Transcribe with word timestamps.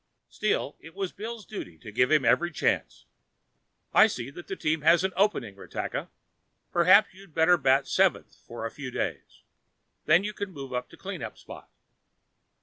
Still, 0.29 0.77
it 0.79 0.95
was 0.95 1.11
Bill's 1.11 1.45
duty 1.45 1.77
to 1.77 1.91
give 1.91 2.09
him 2.09 2.25
every 2.25 2.49
chance... 2.51 3.05
"I'll 3.93 4.09
see 4.09 4.31
what 4.31 4.47
team 4.59 4.81
has 4.81 5.03
an 5.03 5.13
opening, 5.15 5.55
Ratakka. 5.55 6.09
Perhaps 6.71 7.13
you'd 7.13 7.35
better 7.35 7.55
bat 7.55 7.85
seventh 7.87 8.33
for 8.47 8.65
a 8.65 8.71
few 8.71 8.89
days. 8.89 9.43
Then 10.05 10.23
you 10.23 10.33
can 10.33 10.51
move 10.53 10.71
to 10.71 10.85
the 10.89 10.97
clean 10.97 11.21
up 11.21 11.37
spot." 11.37 11.69